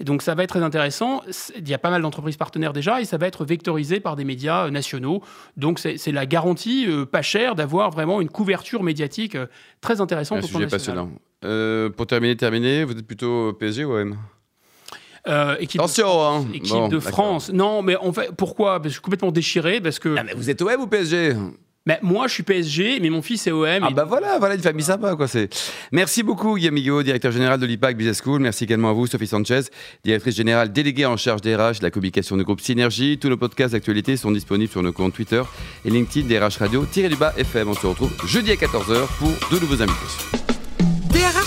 Et 0.00 0.04
donc 0.04 0.22
ça 0.22 0.34
va 0.34 0.42
être 0.42 0.50
très 0.50 0.62
intéressant. 0.62 1.22
Il 1.56 1.68
y 1.68 1.74
a 1.74 1.78
pas 1.78 1.90
mal 1.90 2.02
d'entreprises 2.02 2.36
partenaires 2.36 2.72
déjà 2.72 3.00
et 3.00 3.04
ça 3.04 3.18
va 3.18 3.26
être 3.26 3.44
vectorisé 3.44 4.00
par 4.00 4.16
des 4.16 4.24
médias 4.24 4.66
euh, 4.66 4.70
nationaux. 4.70 5.22
Donc 5.56 5.78
c'est 5.78 6.12
la 6.12 6.26
garantie 6.26 6.86
pas 7.10 7.22
chère 7.22 7.54
d'avoir 7.54 7.90
vraiment 7.90 8.20
une 8.20 8.28
couverture 8.28 8.82
médiatique 8.82 9.36
très 9.80 10.00
intéressante. 10.00 10.38
Un 10.38 10.42
sujet 10.42 10.66
passionnant. 10.66 11.10
pour 11.40 12.06
terminer, 12.06 12.36
terminer, 12.36 12.84
vous 12.84 12.92
êtes 12.92 13.06
plutôt 13.06 13.52
PSG 13.52 13.84
ou 13.84 13.92
OM 13.92 14.16
euh, 15.26 15.56
équipe 15.58 15.80
Attention, 15.80 16.22
hein. 16.22 16.46
équipe 16.52 16.88
de 16.88 17.00
France. 17.00 17.50
Non, 17.52 17.82
mais 17.82 17.96
en 17.96 18.12
fait, 18.12 18.30
pourquoi? 18.36 18.74
Parce 18.74 18.82
que 18.82 18.88
je 18.88 18.92
suis 18.94 19.02
complètement 19.02 19.32
déchiré. 19.32 19.80
Parce 19.80 19.98
que. 19.98 20.14
Ah, 20.18 20.22
mais 20.24 20.34
vous 20.34 20.50
êtes 20.50 20.62
OM 20.62 20.80
ou 20.80 20.86
PSG 20.86 21.34
mais 21.88 21.98
moi, 22.02 22.26
je 22.26 22.34
suis 22.34 22.42
PSG, 22.42 22.98
mais 23.00 23.08
mon 23.08 23.22
fils 23.22 23.46
est 23.46 23.50
OM. 23.50 23.82
Ah 23.82 23.88
bah 23.90 24.04
voilà, 24.04 24.38
voilà 24.38 24.56
une 24.56 24.60
famille 24.60 24.84
sympa 24.84 25.16
quoi. 25.16 25.26
C'est. 25.26 25.48
Merci 25.90 26.22
beaucoup 26.22 26.54
Guillaume 26.58 27.02
directeur 27.02 27.32
général 27.32 27.58
de 27.58 27.64
l'IPAC 27.64 27.96
Business 27.96 28.20
School. 28.22 28.42
Merci 28.42 28.64
également 28.64 28.90
à 28.90 28.92
vous 28.92 29.06
Sophie 29.06 29.26
Sanchez, 29.26 29.62
directrice 30.04 30.36
générale 30.36 30.70
déléguée 30.70 31.06
en 31.06 31.16
charge 31.16 31.40
des 31.40 31.56
RH, 31.56 31.78
de 31.78 31.84
la 31.84 31.90
communication 31.90 32.36
du 32.36 32.44
groupe 32.44 32.60
Synergie. 32.60 33.16
Tous 33.18 33.30
nos 33.30 33.38
podcasts 33.38 33.72
d'actualité 33.72 34.18
sont 34.18 34.30
disponibles 34.30 34.70
sur 34.70 34.82
nos 34.82 34.92
comptes 34.92 35.14
Twitter 35.14 35.42
et 35.86 35.88
LinkedIn 35.88 36.28
des 36.28 36.38
RH 36.38 36.58
Radio 36.58 36.84
du 36.84 37.16
bas 37.16 37.32
FM. 37.38 37.70
On 37.70 37.74
se 37.74 37.86
retrouve 37.86 38.12
jeudi 38.26 38.50
à 38.50 38.56
14h 38.56 39.06
pour 39.18 39.30
de 39.50 39.58
nouveaux 39.58 39.80
invités 39.80 40.47